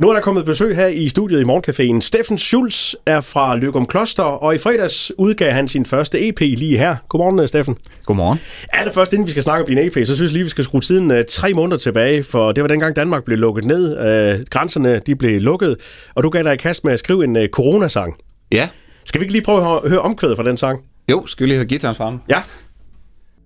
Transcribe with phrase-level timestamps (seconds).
[0.00, 2.00] Nu er der kommet besøg her i studiet i Morgencaféen.
[2.00, 6.78] Steffen Schulz er fra Løgum Kloster, og i fredags udgav han sin første EP lige
[6.78, 6.96] her.
[7.08, 7.76] Godmorgen, Steffen.
[8.04, 8.40] Godmorgen.
[8.72, 10.80] Allerførst, inden vi skal snakke om din EP, så synes jeg lige, vi skal skrue
[10.80, 13.92] tiden uh, tre måneder tilbage, for det var dengang Danmark blev lukket ned.
[14.38, 15.76] Uh, grænserne de blev lukket,
[16.14, 18.14] og du gav dig i kast med at skrive en uh, coronasang.
[18.52, 18.68] Ja.
[19.04, 20.80] Skal vi ikke lige prøve at høre, høre omkvædet fra den sang?
[21.10, 22.18] Jo, skal vi lige have gitaren frem?
[22.28, 22.42] Ja.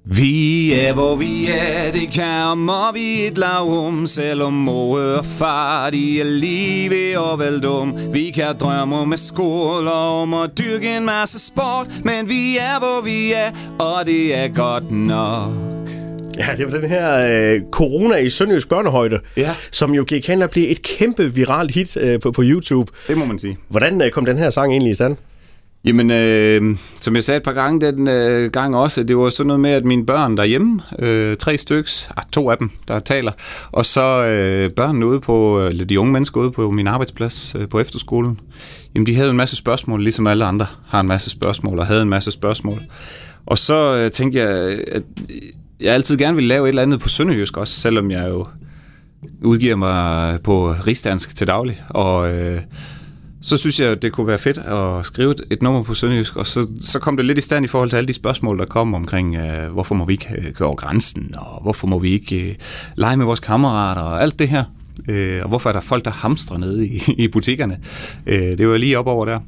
[0.07, 5.91] Vi er, hvor vi er, det kommer vi et lag om Selvom mor og far,
[5.91, 10.97] de er lige ved at være dum Vi kan drømme med skole om at dyrke
[10.97, 15.51] en masse sport Men vi er, hvor vi er, og det er godt nok
[16.39, 17.15] Ja, det var den her
[17.55, 19.55] øh, corona i Sønderjysk børnehøjde, Ja.
[19.71, 22.93] som jo gik hen og blev et kæmpe viralt hit øh, på, på YouTube.
[23.09, 25.17] Det må man sige Hvordan øh, kom den her sang egentlig i stand?
[25.85, 29.47] Jamen, øh, som jeg sagde et par gange den øh, gang også, det var sådan
[29.47, 33.33] noget med, at mine børn derhjemme, øh, tre styks, ah, to af dem, der taler,
[33.73, 37.55] og så øh, børnene ude på, øh, eller de unge mennesker ude på min arbejdsplads
[37.59, 38.41] øh, på efterskolen,
[38.95, 42.03] jamen de havde en masse spørgsmål, ligesom alle andre har en masse spørgsmål, og havde
[42.03, 42.79] en masse spørgsmål.
[43.47, 44.49] Og så øh, tænkte jeg,
[44.93, 45.03] at
[45.81, 48.47] jeg altid gerne ville lave et eller andet på sønderjysk også, selvom jeg jo
[49.43, 52.33] udgiver mig på rigsdansk til daglig, og...
[52.33, 52.61] Øh,
[53.45, 56.47] så synes jeg, det kunne være fedt at skrive et, et nummer på Sønderjysk, og
[56.47, 58.95] så, så kom det lidt i stand i forhold til alle de spørgsmål, der kom
[58.95, 62.49] omkring, øh, hvorfor må vi ikke øh, køre over grænsen, og hvorfor må vi ikke
[62.49, 62.55] øh,
[62.97, 64.65] lege med vores kammerater, og alt det her.
[65.09, 67.79] Øh, og hvorfor er der folk, der hamstrer nede i, i butikkerne.
[68.27, 69.41] Øh, det var lige op over der.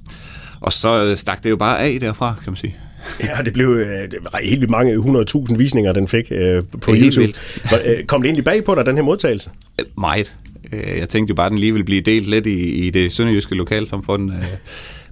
[0.61, 2.77] Og så øh, stak det jo bare af derfra, kan man sige.
[3.21, 4.95] Ja, det blev øh, det var helt vildt mange
[5.51, 7.33] 100.000 visninger, den fik øh, på Det YouTube.
[7.87, 9.51] Øh, Kom det egentlig bag på dig, den her modtagelse?
[9.81, 10.35] Øh, Meget.
[10.73, 13.13] Øh, jeg tænkte jo bare, at den lige ville blive delt lidt i, i det
[13.13, 14.33] sønderjyske lokalsamfund.
[14.35, 14.45] Øh,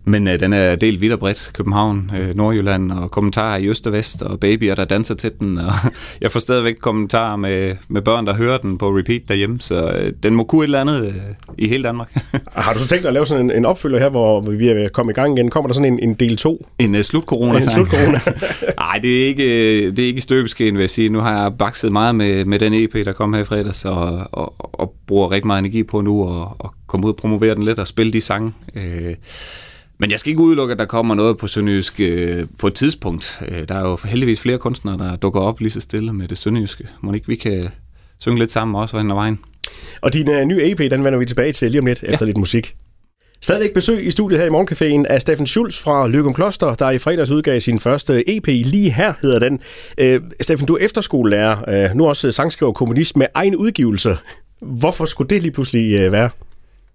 [0.06, 1.50] øh, Men øh, den er delt vidt og bredt.
[1.54, 5.58] København, øh, Nordjylland og kommentarer i øst og vest, og babyer, der danser til den.
[5.58, 5.72] Og
[6.20, 10.12] jeg får stadigvæk kommentarer med, med børn, der hører den på repeat derhjemme, så øh,
[10.22, 11.14] den må kunne et eller andet øh,
[11.58, 12.16] i hele Danmark.
[12.52, 14.74] Har du så tænkt dig at lave sådan en, en opfølger her, hvor vi er
[14.74, 15.50] ved at komme i gang igen?
[15.50, 16.66] Kommer der sådan en, en del 2?
[16.78, 17.56] En uh, slut-corona.
[17.56, 18.20] En slut-corona.
[18.84, 21.08] Nej, det er ikke, øh, det er ikke støbeskeen, vil jeg sige.
[21.08, 24.28] Nu har jeg bakset meget med, med den EP, der kom her i fredags, og,
[24.32, 27.62] og, og bruger rigtig meget energi på nu at, at komme ud og promovere den
[27.62, 28.52] lidt og spille de sange.
[28.74, 29.14] Øh,
[29.98, 33.42] men jeg skal ikke udelukke, at der kommer noget på Sønderjysk øh, på et tidspunkt.
[33.48, 36.38] Øh, der er jo heldigvis flere kunstnere, der dukker op lige så stille med det
[36.38, 36.88] Sønderjyske.
[37.00, 37.68] Må ikke vi kan
[38.18, 39.38] synge lidt sammen også hen ad vejen?
[40.02, 42.36] Og din øh, nye EP, den vender vi tilbage til lige om lidt, efter lidt
[42.36, 42.76] musik.
[43.40, 46.98] Stadigvæk besøg i studiet her i Morgencaféen af Steffen Schulz fra Løgum Kloster, der i
[46.98, 48.46] fredags udgav sin første EP.
[48.46, 49.60] Lige her hedder den.
[49.98, 54.16] Øh, Steffen, du er efterskolelærer, øh, nu også sangskriver og kommunist med egen udgivelse.
[54.60, 56.30] Hvorfor skulle det lige pludselig øh, være?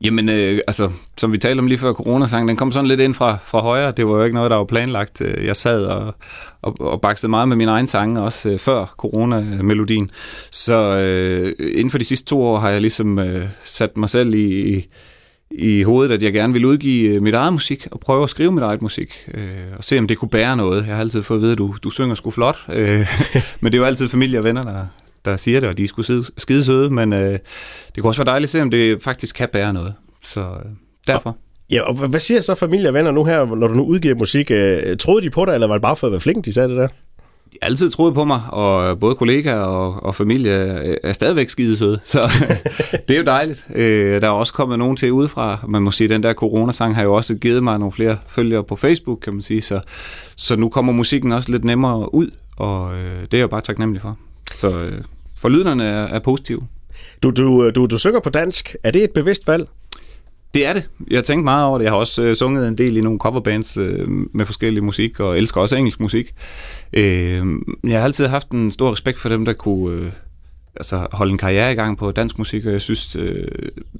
[0.02, 3.14] Jamen, øh, altså, som vi talte om lige før coronasangen, den kom sådan lidt ind
[3.14, 3.92] fra, fra højre.
[3.92, 5.22] Det var jo ikke noget, der var planlagt.
[5.22, 6.16] Øh, jeg sad og,
[6.62, 10.12] og, og baksede meget med min egen sange, også øh, før coronamelodien.
[10.52, 14.34] Så øh, inden for de sidste to år har jeg ligesom øh, sat mig selv
[14.34, 14.88] i,
[15.52, 18.52] i hovedet, at jeg gerne vil udgive øh, mit eget musik, og prøve at skrive
[18.52, 19.44] mit eget musik, øh,
[19.78, 20.88] og se om det kunne bære noget.
[20.88, 23.08] Jeg har altid fået at vide, at du, du synger sgu flot, øh,
[23.62, 24.86] men det er jo altid familie og venner, der,
[25.25, 26.03] der siger det, og de er sgu
[26.38, 27.40] skide, søde, men øh,
[27.96, 29.94] det kunne også være dejligt at se, om det faktisk kan bære noget.
[30.24, 30.72] Så øh,
[31.07, 31.38] derfor.
[31.72, 34.52] Ja, og hvad siger så familie og venner nu her, når du nu udgiver musik?
[34.52, 36.69] Øh, Troede de på dig, eller var det bare for at være flink, de sagde
[36.69, 36.88] det der?
[37.53, 40.52] De har altid troet på mig, og både kollegaer og, og familie
[41.03, 42.19] er stadigvæk skide søde, så
[43.07, 43.68] det er jo dejligt.
[43.75, 45.57] Øh, der er også kommet nogen til udefra.
[45.68, 48.63] Man må sige, at den der coronasang har jo også givet mig nogle flere følgere
[48.63, 49.80] på Facebook, kan man sige, så,
[50.36, 53.62] så nu kommer musikken også lidt nemmere ud, og øh, det er jeg jo bare
[53.62, 54.18] taknemmelig for.
[54.56, 55.04] Så øh,
[55.38, 56.62] forlydenderne er, er positive.
[57.24, 58.76] Du, du, du, du synger på dansk.
[58.84, 59.68] Er det et bevidst valg?
[60.54, 60.90] Det er det.
[61.10, 61.86] Jeg har tænkt meget over det.
[61.86, 65.38] Jeg har også øh, sunget en del i nogle coverbands øh, med forskellig musik, og
[65.38, 66.34] elsker også engelsk musik.
[66.94, 67.46] Øh,
[67.84, 70.12] jeg har altid haft en stor respekt for dem, der kunne øh,
[70.76, 73.48] altså, holde en karriere i gang på dansk musik, og jeg synes, øh,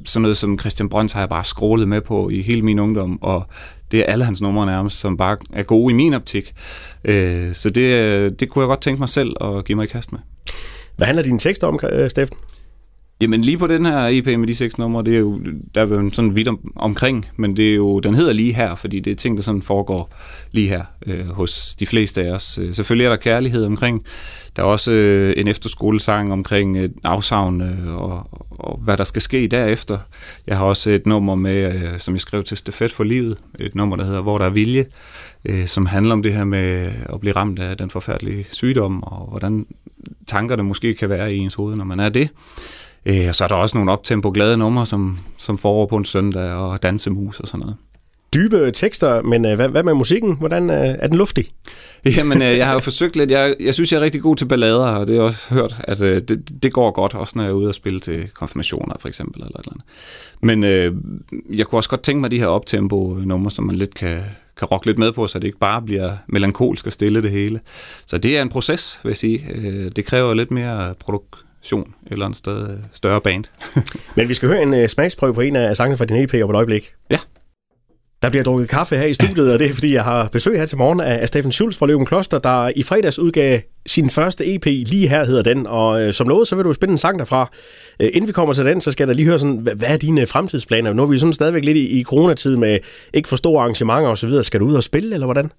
[0.06, 3.22] sådan noget som Christian Brøns har jeg bare scrollet med på i hele min ungdom,
[3.22, 3.48] og
[3.92, 6.54] det er alle hans numre nærmest, som bare er gode i min optik.
[7.04, 9.88] Øh, så det, øh, det kunne jeg godt tænke mig selv at give mig i
[9.88, 10.20] kast med.
[10.96, 12.38] Hvad handler dine tekster om, øh, Steffen?
[13.22, 15.40] Jamen lige på den her EP med de seks numre, det er jo,
[15.76, 18.76] der er jo sådan vidt om, omkring, men det er jo, den hedder lige her,
[18.76, 20.16] fordi det er ting, der sådan foregår
[20.52, 22.58] lige her øh, hos de fleste af os.
[22.62, 24.04] Øh, selvfølgelig er der kærlighed omkring.
[24.56, 29.22] Der er også øh, en efterskolesang omkring øh, afsavn øh, og, og hvad der skal
[29.22, 29.98] ske derefter.
[30.48, 33.76] Jeg har også et nummer med, øh, som jeg skrev til Stafet for livet, et
[33.76, 34.86] nummer, der hedder Hvor der er vilje,
[35.46, 39.30] øh, som handler om det her med at blive ramt af den forfærdelige sygdom, og
[39.30, 39.66] hvordan
[40.30, 42.30] tankerne måske kan være i ens hoved, når man er det.
[43.06, 46.06] Øh, og så er der også nogle optempo glade numre, som, som foregår på en
[46.06, 47.76] søndag, og dansemus og sådan noget.
[48.34, 50.36] dybe tekster, men øh, hvad, hvad med musikken?
[50.38, 51.48] Hvordan øh, er den luftig?
[52.18, 53.32] Jamen, øh, jeg har jo forsøgt lidt.
[53.32, 55.76] Jeg, jeg synes, jeg er rigtig god til ballader, og det har jeg også hørt,
[55.84, 58.96] at øh, det, det går godt, også når jeg er ude og spille til konfirmationer,
[59.00, 59.42] for eksempel.
[59.42, 59.86] Eller et eller andet.
[60.42, 60.96] Men øh,
[61.58, 64.20] jeg kunne også godt tænke mig de her optempo-numre, som man lidt kan,
[64.60, 67.60] kan rocke lidt med på, så det ikke bare bliver melankolsk og stille det hele.
[68.06, 69.46] Så det er en proces, vil jeg sige.
[69.56, 73.44] Øh, det kræver lidt mere produktion eller andet sted, øh, større band.
[74.16, 76.50] Men vi skal høre en uh, smagsprøve på en af sangene fra din EP om
[76.50, 76.94] et øjeblik.
[77.12, 77.18] Ja.
[78.22, 80.66] Der bliver drukket kaffe her i studiet, og det er fordi, jeg har besøg her
[80.66, 84.66] til morgen af Steffen Schulz fra Løven Kloster, der i fredags udgav sin første EP,
[84.66, 87.52] lige her hedder den, og øh, som lovet, så vil du spille en sang derfra.
[88.00, 89.98] Øh, inden vi kommer til den, så skal jeg lige høre sådan, hvad, hvad er
[89.98, 90.94] dine fremtidsplaner?
[90.94, 92.80] Nu er vi sådan stadigvæk lidt i, i coronatid med
[93.14, 94.44] ikke for store arrangementer osv.
[94.44, 95.52] Skal du ud og spille, eller hvordan?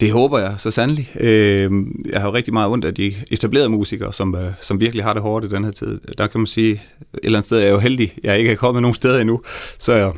[0.00, 1.10] Det håber jeg så sandelig.
[1.20, 1.70] Øh,
[2.12, 5.12] jeg har jo rigtig meget ondt af de etablerede musikere, som, øh, som virkelig har
[5.12, 6.00] det hårdt i den her tid.
[6.18, 6.80] Der kan man sige, et
[7.22, 9.40] eller andet sted er jeg jo heldig, jeg ikke er kommet nogen steder endnu,
[9.78, 10.12] så jeg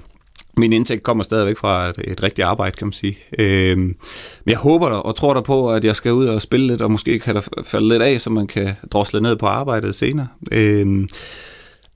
[0.57, 3.19] min indtægt kommer stadigvæk fra et, et rigtigt arbejde, kan man sige.
[3.39, 3.97] Øhm, men
[4.47, 6.91] jeg håber der, og tror der på, at jeg skal ud og spille lidt, og
[6.91, 10.29] måske kan der falde lidt af, så man kan drosle ned på arbejdet senere.
[10.53, 11.09] Øhm,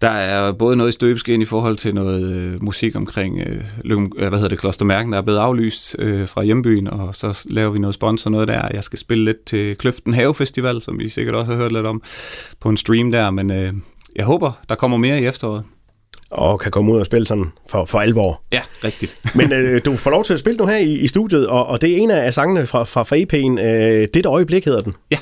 [0.01, 3.99] der er både noget i støbeskeen i forhold til noget øh, musik omkring, øh, øh
[4.17, 7.79] hvad hedder det, Klostermærken, der er blevet aflyst øh, fra hjembyen, og så laver vi
[7.79, 8.69] noget sponsor, noget der.
[8.73, 11.87] Jeg skal spille lidt til Kløften Have Festival, som I sikkert også har hørt lidt
[11.87, 12.03] om,
[12.61, 13.73] på en stream der, men øh,
[14.17, 15.65] jeg håber, der kommer mere i efteråret
[16.31, 18.43] og kan komme ud og spille sådan for, for alvor.
[18.53, 19.19] Ja, rigtigt.
[19.39, 21.81] Men øh, du får lov til at spille nu her i, i studiet, og, og
[21.81, 23.61] det er en af sangene fra, fra, fra EP'en.
[23.61, 24.95] Øh, det øjeblik hedder den.
[25.11, 25.19] Ja.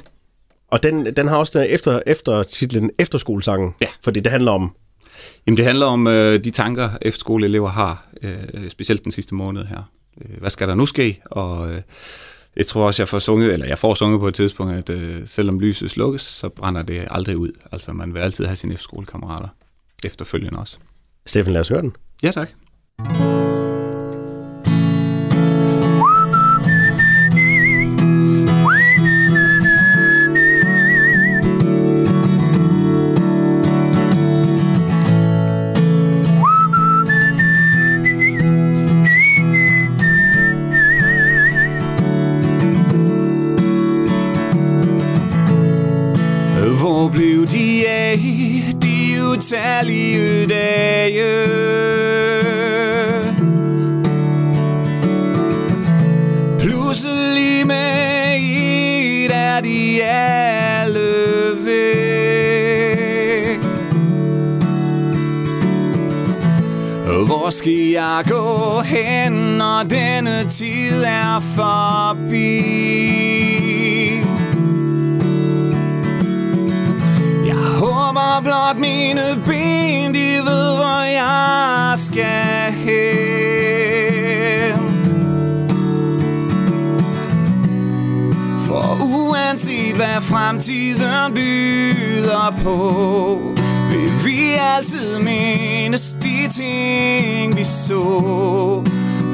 [0.70, 3.86] Og den, den har også efter, efter titlen Efterskolesangen, ja.
[4.04, 4.72] fordi det handler om...
[5.46, 9.90] Jamen det handler om øh, de tanker, efterskoleelever har, øh, specielt den sidste måned her.
[10.20, 11.20] Øh, hvad skal der nu ske?
[11.24, 11.80] Og øh,
[12.56, 15.22] jeg tror også, jeg får sunget, eller jeg får sunget på et tidspunkt, at øh,
[15.26, 17.52] selvom lyset slukkes, så brænder det aldrig ud.
[17.72, 19.48] Altså man vil altid have sine efterskolekammerater
[20.04, 20.78] efterfølgende også.
[21.26, 21.92] Steffen, lad os høre den.
[22.22, 22.48] Ja, tak.
[46.80, 48.18] Hvor blev de af,
[49.34, 51.34] utallige dage?
[56.58, 61.00] Pludselig med et er de alle
[61.64, 61.94] væk.
[67.26, 72.54] Hvor skal jeg gå hen, når denne tid er forbi?
[78.34, 83.14] Håber blot mine ben, de ved, hvor jeg skal hen.
[88.66, 93.40] For uanset hvad fremtiden byder på,
[93.90, 98.82] vil vi altid mindes de ting, vi så.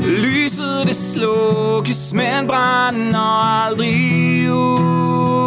[0.05, 5.40] Lyset det slukkes, men brænder aldrig ud.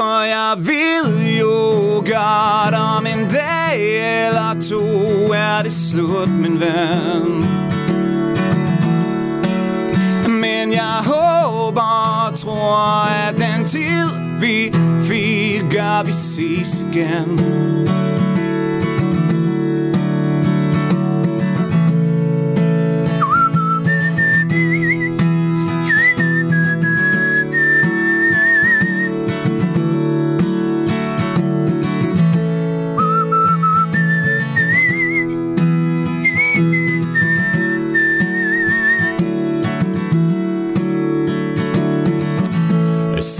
[0.00, 1.50] For jeg ved jo
[1.94, 4.82] godt om en dag eller to
[5.32, 7.44] er det slut, min ven.
[10.40, 14.08] Men jeg håber og tror, at den tid
[14.40, 14.72] vi
[15.08, 17.40] fik, gør vi ses igen.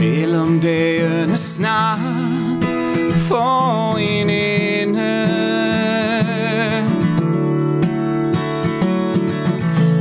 [0.00, 2.64] Selvom dagene snart
[3.28, 5.26] får en ende.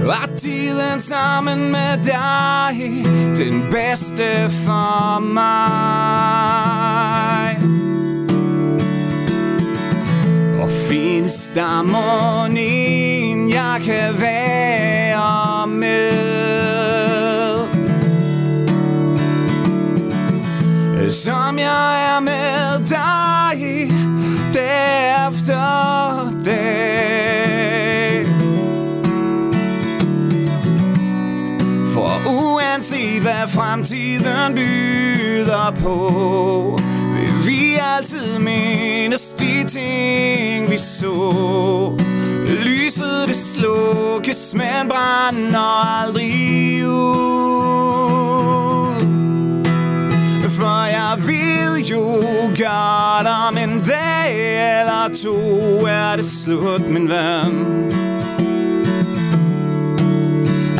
[0.05, 3.03] Var tiden sammen med dig
[3.37, 5.49] den bedste for mig?
[10.61, 16.38] Og findes der morgen jeg kan være med?
[21.11, 23.91] Som jeg er med dig i
[24.53, 28.25] dag efter dag.
[31.93, 36.79] For uanset hvad fremtiden byder på,
[37.13, 41.99] vil vi altid mindes de ting, vi så.
[42.65, 47.98] Lyset det slukkes, men brænder aldrig ud.
[52.59, 54.31] godt om en dag
[54.79, 55.37] eller to
[55.85, 57.53] er det slut, min ven.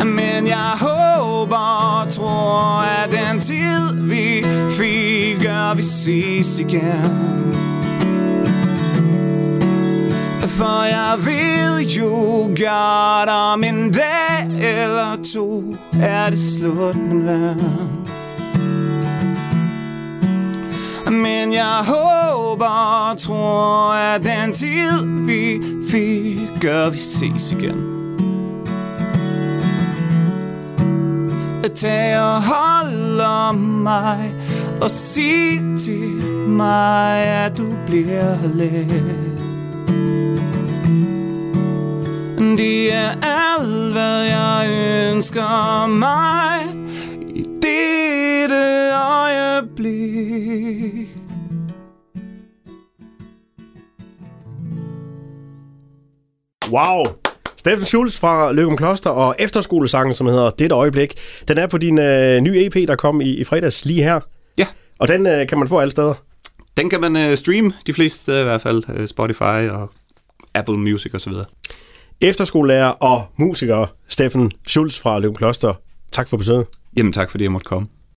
[0.04, 4.44] Men jeg håber og tror, at den tid vi
[4.78, 7.54] fik, gør vi ses igen.
[10.46, 12.10] For jeg ved jo
[12.46, 18.19] godt om en dag eller to er det slut, min ven.
[21.10, 27.86] Men jeg håber og tror, at den tid vi fik, gør vi ses igen.
[31.74, 34.34] Tag og hold om mig
[34.80, 39.40] og sig til mig, at du bliver let.
[42.56, 44.68] Det er alt, hvad jeg
[45.12, 46.69] ønsker mig
[56.70, 57.04] Wow!
[57.56, 61.14] Steffen Schulz fra Løgum Kloster og efterskolesangen, som hedder Dette Øjeblik.
[61.48, 64.20] Den er på din øh, nye EP, der kom i, i fredags lige her.
[64.58, 64.66] Ja.
[64.98, 66.14] Og den øh, kan man få alle steder.
[66.76, 68.82] Den kan man øh, streame de fleste steder i hvert fald.
[68.94, 69.90] Øh, Spotify og
[70.54, 71.32] Apple Music osv.
[72.20, 75.74] Efterskolelærer og musiker Steffen Schulz fra Løgum Kloster.
[76.12, 76.66] Tak for besøget.
[76.96, 77.99] Jamen tak fordi jeg måtte komme.